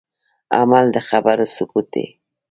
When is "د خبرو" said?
0.95-1.45